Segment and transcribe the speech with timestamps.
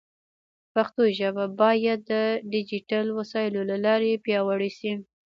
[0.73, 2.13] پښتو ژبه باید د
[2.53, 4.93] ډیجیټل وسایلو له لارې پیاوړې شي.